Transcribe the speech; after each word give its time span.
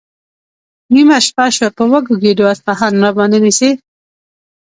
نیمه 0.93 1.17
شپه 1.25 1.45
شوه، 1.55 1.69
په 1.77 1.83
وږو 1.91 2.15
ګېډو 2.23 2.45
اصفهان 2.53 2.93
راباندې 3.03 3.39
نیسي؟ 3.45 3.69